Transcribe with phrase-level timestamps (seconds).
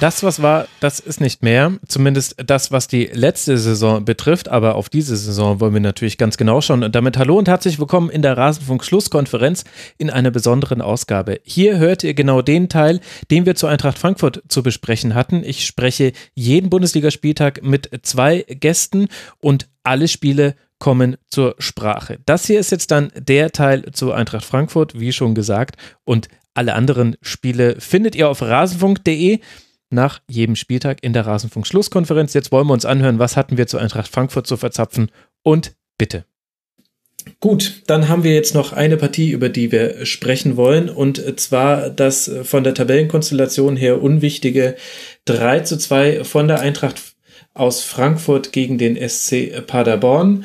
[0.00, 1.72] Das, was war, das ist nicht mehr.
[1.88, 4.48] Zumindest das, was die letzte Saison betrifft.
[4.48, 6.84] Aber auf diese Saison wollen wir natürlich ganz genau schauen.
[6.84, 9.64] Und damit hallo und herzlich willkommen in der Rasenfunk-Schlusskonferenz
[9.96, 11.40] in einer besonderen Ausgabe.
[11.42, 13.00] Hier hört ihr genau den Teil,
[13.32, 15.42] den wir zu Eintracht Frankfurt zu besprechen hatten.
[15.42, 19.08] Ich spreche jeden Bundesligaspieltag mit zwei Gästen
[19.40, 22.20] und alle Spiele kommen zur Sprache.
[22.24, 25.76] Das hier ist jetzt dann der Teil zu Eintracht Frankfurt, wie schon gesagt.
[26.04, 29.40] Und alle anderen Spiele findet ihr auf rasenfunk.de
[29.90, 32.34] nach jedem Spieltag in der Rasenfunk-Schlusskonferenz.
[32.34, 35.10] Jetzt wollen wir uns anhören, was hatten wir zu Eintracht Frankfurt zu verzapfen
[35.42, 36.24] und bitte.
[37.40, 41.90] Gut, dann haben wir jetzt noch eine Partie, über die wir sprechen wollen, und zwar
[41.90, 44.76] das von der Tabellenkonstellation her unwichtige
[45.26, 47.02] 3 zu 2 von der Eintracht
[47.54, 50.44] aus Frankfurt gegen den SC Paderborn.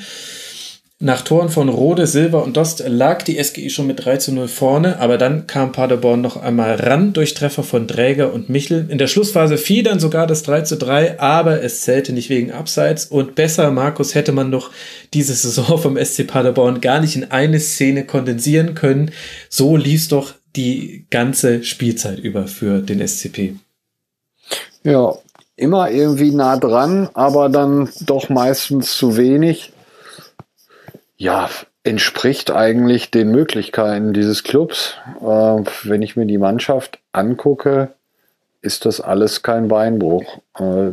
[0.99, 4.47] Nach Toren von Rode, Silber und Dost lag die SGI schon mit 3 zu 0
[4.47, 8.85] vorne, aber dann kam Paderborn noch einmal ran durch Treffer von Dräger und Michel.
[8.89, 12.51] In der Schlussphase fiel dann sogar das 3 zu 3, aber es zählte nicht wegen
[12.51, 14.71] Abseits und besser, Markus, hätte man doch
[15.13, 19.11] diese Saison vom SC Paderborn gar nicht in eine Szene kondensieren können.
[19.49, 23.55] So lief doch die ganze Spielzeit über für den SCP.
[24.83, 25.15] Ja,
[25.57, 29.72] immer irgendwie nah dran, aber dann doch meistens zu wenig
[31.23, 31.49] ja,
[31.85, 34.95] entspricht eigentlich den Möglichkeiten dieses Clubs.
[35.21, 37.93] Äh, wenn ich mir die Mannschaft angucke,
[38.61, 40.39] ist das alles kein Beinbruch.
[40.59, 40.91] Äh,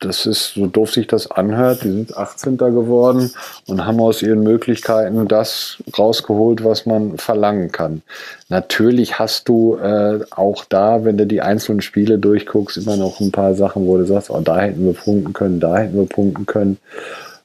[0.00, 2.56] das ist, so doof sich das anhört, die sind 18.
[2.56, 3.30] geworden
[3.68, 8.02] und haben aus ihren Möglichkeiten das rausgeholt, was man verlangen kann.
[8.48, 13.30] Natürlich hast du äh, auch da, wenn du die einzelnen Spiele durchguckst, immer noch ein
[13.30, 16.46] paar Sachen, wo du sagst, oh, da hätten wir punkten können, da hätten wir punkten
[16.46, 16.78] können.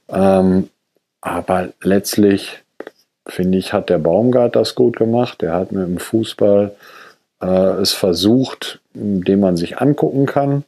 [0.10, 0.70] Ähm,
[1.22, 2.64] aber letztlich,
[3.28, 5.42] finde ich, hat der Baumgart das gut gemacht.
[5.42, 6.76] Der hat mit dem Fußball
[7.42, 10.64] äh, es versucht, den man sich angucken kann.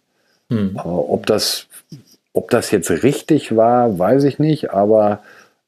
[0.49, 0.75] Hm.
[0.75, 1.67] Äh, ob, das,
[2.33, 4.71] ob das jetzt richtig war, weiß ich nicht.
[4.71, 5.21] Aber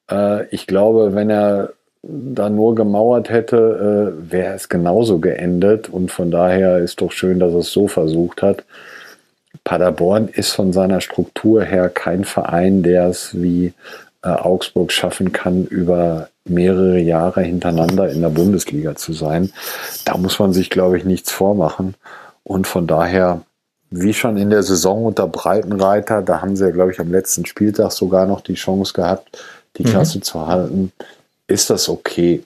[0.09, 5.89] äh, ich glaube, wenn er da nur gemauert hätte, äh, wäre es genauso geendet.
[5.89, 8.63] Und von daher ist doch schön, dass er es so versucht hat.
[9.63, 13.73] Paderborn ist von seiner Struktur her kein Verein, der es wie
[14.23, 19.51] äh, Augsburg schaffen kann, über mehrere Jahre hintereinander in der Bundesliga zu sein.
[20.05, 21.95] Da muss man sich, glaube ich, nichts vormachen.
[22.43, 23.41] Und von daher,
[23.89, 27.45] wie schon in der Saison unter Breitenreiter, da haben sie ja, glaube ich, am letzten
[27.45, 29.37] Spieltag sogar noch die Chance gehabt,
[29.77, 29.89] die mhm.
[29.89, 30.91] Klasse zu halten,
[31.47, 32.43] ist das okay.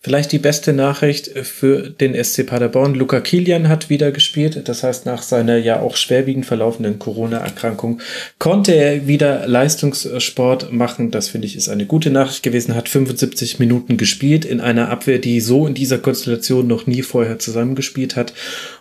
[0.00, 2.94] Vielleicht die beste Nachricht für den SC Paderborn.
[2.94, 4.68] Luca Kilian hat wieder gespielt.
[4.68, 8.00] Das heißt, nach seiner ja auch schwerwiegend verlaufenden Corona-Erkrankung
[8.38, 11.10] konnte er wieder Leistungssport machen.
[11.10, 12.76] Das finde ich ist eine gute Nachricht gewesen.
[12.76, 17.40] Hat 75 Minuten gespielt in einer Abwehr, die so in dieser Konstellation noch nie vorher
[17.40, 18.32] zusammengespielt hat.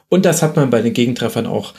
[0.09, 1.73] Und das hat man bei den Gegentreffern auch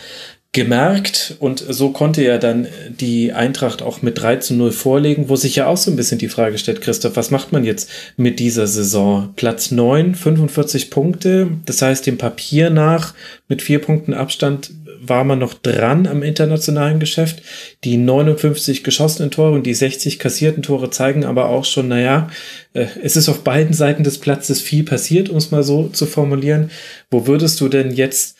[0.53, 5.36] gemerkt und so konnte ja dann die Eintracht auch mit 3 zu 0 vorlegen, wo
[5.36, 8.41] sich ja auch so ein bisschen die Frage stellt, Christoph, was macht man jetzt mit
[8.41, 9.34] dieser Saison?
[9.36, 13.14] Platz 9, 45 Punkte, das heißt dem Papier nach
[13.47, 14.70] mit vier Punkten Abstand
[15.00, 17.42] war man noch dran am internationalen Geschäft.
[17.84, 22.28] Die 59 geschossenen Tore und die 60 kassierten Tore zeigen aber auch schon, naja,
[22.75, 26.06] äh, es ist auf beiden Seiten des Platzes viel passiert, um es mal so zu
[26.06, 26.70] formulieren.
[27.10, 28.36] Wo würdest du denn jetzt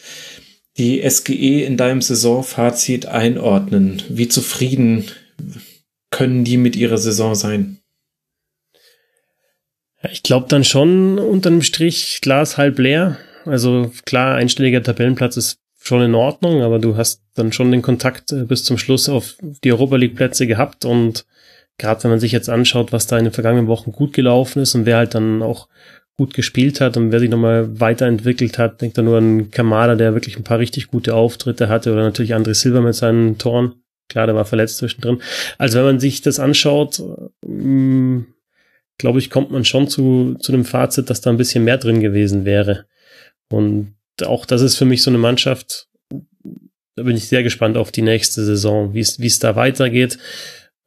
[0.79, 4.03] die SGE in deinem Saisonfazit einordnen?
[4.09, 5.05] Wie zufrieden
[6.11, 7.79] können die mit ihrer Saison sein?
[10.13, 13.19] Ich glaube dann schon unterm Strich Glas halb leer.
[13.45, 18.33] Also klar, einstelliger Tabellenplatz ist schon in Ordnung, aber du hast dann schon den Kontakt
[18.33, 21.25] äh, bis zum Schluss auf die Europa League Plätze gehabt und
[21.79, 24.75] gerade wenn man sich jetzt anschaut, was da in den vergangenen Wochen gut gelaufen ist
[24.75, 25.69] und wer halt dann auch
[26.19, 30.15] gut gespielt hat und wer sich nochmal weiterentwickelt hat, denkt da nur an Kamada, der
[30.15, 33.77] wirklich ein paar richtig gute Auftritte hatte oder natürlich André Silva mit seinen Toren.
[34.09, 35.23] Klar, der war verletzt zwischendrin.
[35.59, 37.01] Also wenn man sich das anschaut,
[37.47, 38.23] mm,
[38.99, 42.01] glaube ich, kommt man schon zu, zu dem Fazit, dass da ein bisschen mehr drin
[42.01, 42.87] gewesen wäre.
[43.49, 43.95] Und
[44.25, 45.87] auch das ist für mich so eine Mannschaft,
[46.97, 50.19] da bin ich sehr gespannt auf die nächste Saison, wie es, wie es da weitergeht.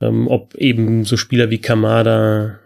[0.02, 2.60] Ähm, ob eben so Spieler wie Kamada,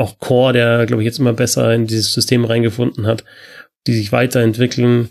[0.00, 3.24] auch Core, der, glaube ich, jetzt immer besser in dieses System reingefunden hat,
[3.86, 5.10] die sich weiterentwickeln.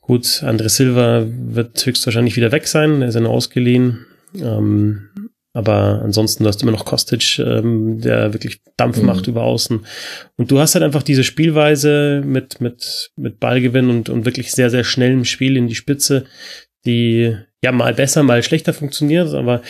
[0.00, 4.06] Gut, André Silva wird höchstwahrscheinlich wieder weg sein, er ist ja nur ausgeliehen.
[4.40, 5.08] Ähm,
[5.56, 9.06] Aber ansonsten, du hast immer noch Kostic, ähm, der wirklich Dampf mhm.
[9.06, 9.86] macht über außen.
[10.36, 14.68] Und du hast halt einfach diese Spielweise mit, mit, mit Ballgewinn und, und wirklich sehr,
[14.68, 16.24] sehr schnellem Spiel in die Spitze,
[16.84, 19.32] die ja mal besser, mal schlechter funktioniert.
[19.32, 19.62] Aber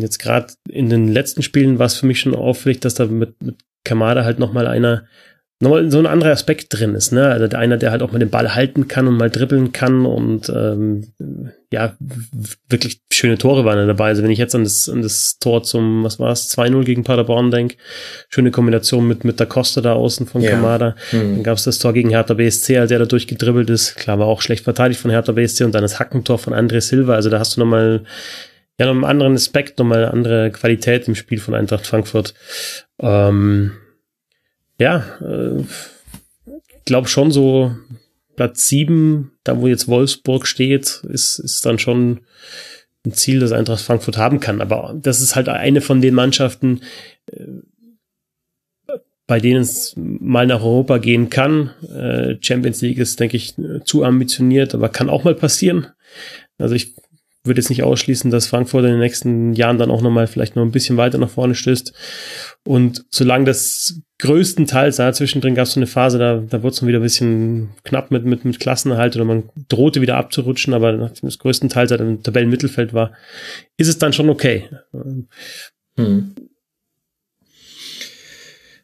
[0.00, 3.42] jetzt gerade in den letzten Spielen war es für mich schon auffällig, dass da mit,
[3.42, 5.04] mit Kamada halt nochmal einer
[5.62, 7.28] nochmal so ein anderer Aspekt drin ist, ne?
[7.28, 10.06] Also der einer, der halt auch mal den Ball halten kann und mal dribbeln kann
[10.06, 11.08] und ähm,
[11.70, 11.94] ja,
[12.68, 14.08] wirklich schöne Tore waren da dabei.
[14.08, 17.04] Also wenn ich jetzt an das, an das Tor zum, was war es, 2-0 gegen
[17.04, 17.76] Paderborn denke,
[18.30, 20.52] schöne Kombination mit, mit der Costa da außen von ja.
[20.52, 20.96] Kamada.
[21.12, 21.34] Mhm.
[21.34, 23.96] Dann gab es das Tor gegen Hertha BSC, als er da durchgedribbelt ist.
[23.96, 27.14] Klar, war auch schlecht verteidigt von Hertha BSC und dann das Hackentor von André Silva.
[27.14, 28.04] Also da hast du nochmal
[28.80, 32.32] ja, noch einen anderen Aspekt, nochmal eine andere Qualität im Spiel von Eintracht Frankfurt.
[32.98, 33.72] Ähm,
[34.80, 35.62] ja, äh,
[36.86, 37.76] glaube schon so
[38.36, 42.22] Platz sieben, da wo jetzt Wolfsburg steht, ist, ist dann schon
[43.04, 44.62] ein Ziel, das Eintracht Frankfurt haben kann.
[44.62, 46.80] Aber das ist halt eine von den Mannschaften,
[47.26, 48.94] äh,
[49.26, 51.68] bei denen es mal nach Europa gehen kann.
[51.82, 55.88] Äh, Champions League ist, denke ich, zu ambitioniert, aber kann auch mal passieren.
[56.56, 56.94] Also ich
[57.44, 60.62] würde jetzt nicht ausschließen, dass Frankfurt in den nächsten Jahren dann auch nochmal vielleicht noch
[60.62, 61.92] ein bisschen weiter nach vorne stößt.
[62.64, 66.86] Und solange das größtenteils, ja, zwischendrin gab es so eine Phase, da, da wurde es
[66.86, 71.28] wieder ein bisschen knapp mit, mit, mit Klassenerhalt oder man drohte wieder abzurutschen, aber nachdem
[71.28, 73.12] es größtenteils halt im Tabellenmittelfeld war,
[73.78, 74.68] ist es dann schon okay.
[75.96, 76.34] Hm.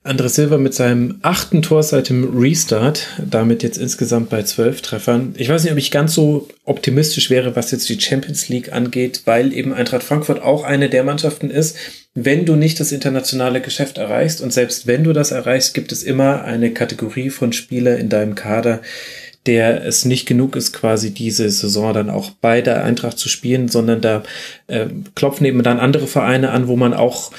[0.06, 5.35] André Silva mit seinem achten Tor seit dem Restart, damit jetzt insgesamt bei zwölf Treffern.
[5.37, 9.23] Ich weiß nicht, ob ich ganz so optimistisch wäre, was jetzt die Champions League angeht,
[9.25, 11.76] weil eben Eintracht Frankfurt auch eine der Mannschaften ist.
[12.14, 16.03] Wenn du nicht das internationale Geschäft erreichst und selbst wenn du das erreichst, gibt es
[16.03, 18.82] immer eine Kategorie von Spieler in deinem Kader,
[19.47, 23.69] der es nicht genug ist, quasi diese Saison dann auch bei der Eintracht zu spielen,
[23.69, 24.23] sondern da
[24.67, 27.32] äh, klopfen eben dann andere Vereine an, wo man auch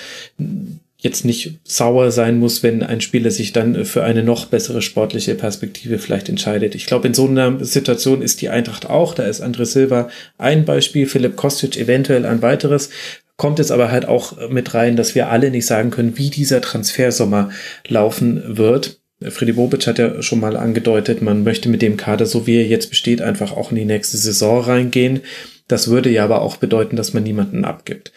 [1.07, 5.36] jetzt nicht sauer sein muss, wenn ein Spieler sich dann für eine noch bessere sportliche
[5.36, 6.75] Perspektive vielleicht entscheidet.
[6.75, 9.13] Ich glaube, in so einer Situation ist die Eintracht auch.
[9.13, 12.89] Da ist André Silva ein Beispiel, Philipp Kostic eventuell ein weiteres.
[13.38, 16.59] Kommt jetzt aber halt auch mit rein, dass wir alle nicht sagen können, wie dieser
[16.62, 17.51] Transfersommer
[17.88, 19.00] laufen wird.
[19.21, 22.68] Freddy Bobic hat ja schon mal angedeutet, man möchte mit dem Kader, so wie er
[22.68, 25.21] jetzt besteht, einfach auch in die nächste Saison reingehen.
[25.68, 28.12] Das würde ja aber auch bedeuten, dass man niemanden abgibt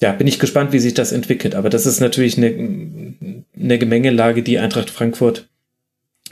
[0.00, 1.54] ja, bin ich gespannt, wie sich das entwickelt.
[1.54, 3.14] Aber das ist natürlich eine,
[3.58, 5.48] eine Gemengelage, die Eintracht Frankfurt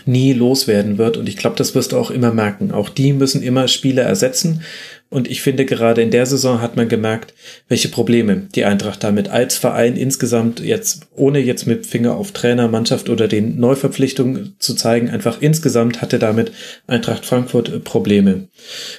[0.07, 1.17] nie loswerden wird.
[1.19, 2.73] Und ich glaube, das wirst du auch immer merken.
[2.73, 4.63] Auch die müssen immer Spieler ersetzen.
[5.11, 7.35] Und ich finde, gerade in der Saison hat man gemerkt,
[7.69, 12.69] welche Probleme die Eintracht damit als Verein insgesamt jetzt, ohne jetzt mit Finger auf Trainer,
[12.69, 16.53] Mannschaft oder den Neuverpflichtungen zu zeigen, einfach insgesamt hatte damit
[16.87, 18.49] Eintracht Frankfurt Probleme.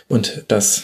[0.08, 0.84] Und das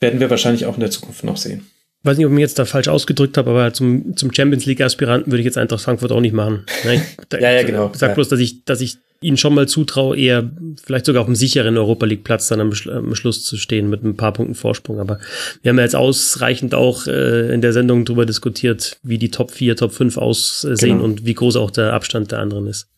[0.00, 1.66] werden wir wahrscheinlich auch in der Zukunft noch sehen
[2.02, 4.80] weiß nicht, ob ich mich jetzt da falsch ausgedrückt habe, aber zum, zum Champions League
[4.80, 6.64] Aspiranten würde ich jetzt Eintracht Frankfurt auch nicht machen.
[6.84, 7.02] Nein,
[7.32, 7.90] ja, ja, genau.
[7.92, 8.14] Ich sag ja.
[8.14, 10.50] bloß, dass ich, dass ich ihnen schon mal zutraue, eher
[10.82, 14.02] vielleicht sogar auf einem sicheren Europa League Platz dann am, am, Schluss zu stehen mit
[14.02, 14.98] ein paar Punkten Vorsprung.
[14.98, 15.18] Aber
[15.62, 19.50] wir haben ja jetzt ausreichend auch äh, in der Sendung darüber diskutiert, wie die Top
[19.50, 21.04] 4, Top 5 aussehen genau.
[21.04, 22.88] und wie groß auch der Abstand der anderen ist.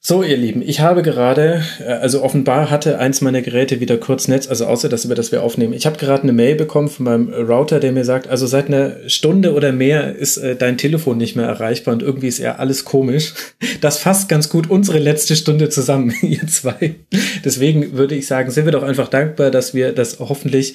[0.00, 4.28] So, ihr Lieben, ich habe gerade, äh, also offenbar hatte eins meiner Geräte wieder kurz
[4.28, 5.72] Netz, also außer das, über das wir aufnehmen.
[5.72, 9.08] Ich habe gerade eine Mail bekommen von meinem Router, der mir sagt, also seit einer
[9.08, 12.84] Stunde oder mehr ist äh, dein Telefon nicht mehr erreichbar und irgendwie ist eher alles
[12.84, 13.34] komisch.
[13.80, 16.96] Das fasst ganz gut unsere letzte Stunde zusammen, ihr zwei.
[17.44, 20.74] Deswegen würde ich sagen, sind wir doch einfach dankbar, dass wir das hoffentlich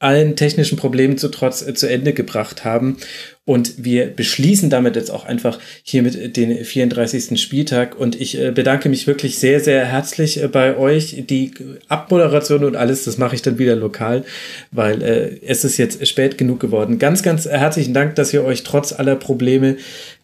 [0.00, 2.96] allen technischen Problemen zu trotz äh, zu Ende gebracht haben.
[3.46, 7.40] Und wir beschließen damit jetzt auch einfach hiermit den 34.
[7.40, 7.98] Spieltag.
[7.98, 11.24] Und ich äh, bedanke mich wirklich sehr, sehr herzlich äh, bei euch.
[11.26, 11.50] Die
[11.88, 14.24] Abmoderation und alles, das mache ich dann wieder lokal,
[14.72, 16.98] weil äh, es ist jetzt spät genug geworden.
[16.98, 19.76] Ganz, ganz herzlichen Dank, dass ihr euch trotz aller Probleme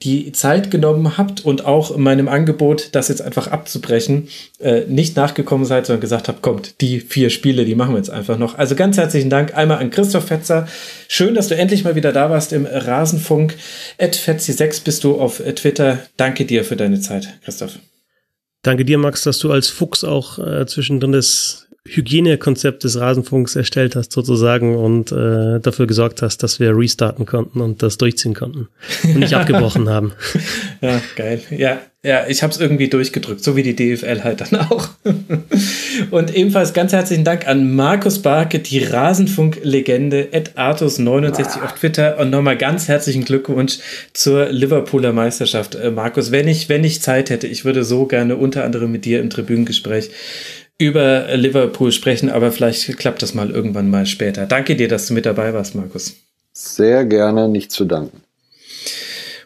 [0.03, 4.29] die Zeit genommen habt und auch meinem Angebot, das jetzt einfach abzubrechen,
[4.61, 8.11] äh, nicht nachgekommen seid, sondern gesagt habt, kommt, die vier Spiele, die machen wir jetzt
[8.11, 8.59] einfach noch.
[8.59, 10.69] Also ganz herzlichen Dank einmal an Christoph Fetzer.
[11.09, 12.67] Schön, dass du endlich mal wieder da warst im
[13.07, 13.57] Rasenfunk.
[14.17, 16.01] Fetzi6 bist du auf Twitter.
[16.17, 17.79] Danke dir für deine Zeit, Christoph.
[18.63, 23.97] Danke dir, Max, dass du als Fuchs auch äh, zwischendrin das Hygienekonzept des Rasenfunks erstellt
[23.97, 28.69] hast sozusagen und äh, dafür gesorgt hast, dass wir restarten konnten und das durchziehen konnten
[29.05, 30.12] und nicht abgebrochen haben.
[30.81, 31.40] Ja, geil.
[31.50, 34.90] Ja, ja, ich habe es irgendwie durchgedrückt, so wie die DFL halt dann auch.
[36.12, 42.57] und ebenfalls ganz herzlichen Dank an Markus Barke, die Rasenfunk-Legende, Artus69 auf Twitter und nochmal
[42.57, 43.78] ganz herzlichen Glückwunsch
[44.12, 45.75] zur Liverpooler Meisterschaft.
[45.75, 49.05] Äh, Markus, wenn ich, wenn ich Zeit hätte, ich würde so gerne unter anderem mit
[49.05, 50.11] dir im Tribünengespräch
[50.78, 54.47] über Liverpool sprechen, aber vielleicht klappt das mal irgendwann mal später.
[54.47, 56.16] Danke dir, dass du mit dabei warst, Markus.
[56.52, 58.23] Sehr gerne, nicht zu danken.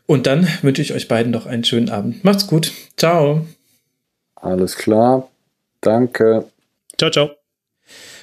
[0.07, 2.25] Und dann wünsche ich euch beiden noch einen schönen Abend.
[2.25, 2.73] Macht's gut.
[2.97, 3.47] Ciao.
[4.35, 5.29] Alles klar.
[5.81, 6.47] Danke.
[6.99, 7.31] Ciao, ciao.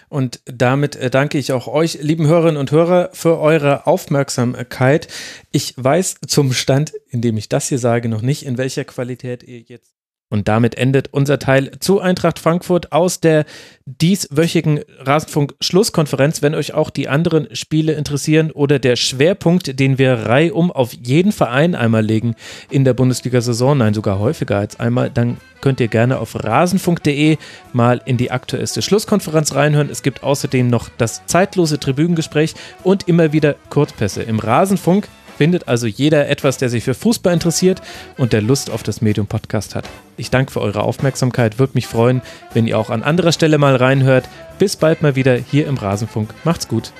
[0.09, 5.07] Und damit äh, danke ich auch euch, lieben Hörerinnen und Hörer, für eure Aufmerksamkeit.
[5.51, 9.43] Ich weiß zum Stand, in dem ich das hier sage, noch nicht, in welcher Qualität
[9.43, 9.96] ihr jetzt
[10.29, 13.45] und damit endet unser Teil zu Eintracht Frankfurt aus der
[13.85, 16.41] dieswöchigen Rasenfunk-Schlusskonferenz.
[16.41, 21.31] Wenn euch auch die anderen Spiele interessieren oder der Schwerpunkt, den wir reihum auf jeden
[21.31, 22.35] Verein einmal legen
[22.69, 27.37] in der Bundesliga-Saison, nein, sogar häufiger als einmal, dann könnt ihr gerne auf rasenfunk.de
[27.73, 29.89] mal in die aktuellste Schlusskonferenz reinhören.
[29.89, 32.53] Es gibt außerdem noch das zeitlose Tribünengespräch
[32.83, 35.07] und immer wieder Kurzpässe im Rasenfunk
[35.37, 37.81] findet also jeder etwas, der sich für Fußball interessiert
[38.17, 39.87] und der Lust auf das Medium Podcast hat.
[40.17, 42.21] Ich danke für eure Aufmerksamkeit, würde mich freuen,
[42.53, 44.27] wenn ihr auch an anderer Stelle mal reinhört.
[44.59, 46.33] Bis bald mal wieder hier im Rasenfunk.
[46.43, 46.91] Macht's gut.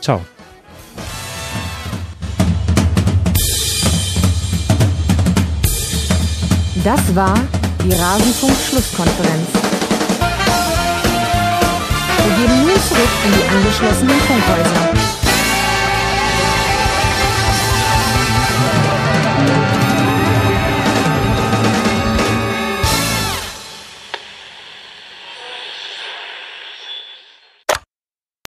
[0.00, 0.20] Ciao.
[6.82, 7.40] Das war
[7.82, 9.48] die Rasenfunk-Schlusskonferenz.
[12.24, 15.13] Wir geben nun zurück in die angeschlossenen Funkhäuser.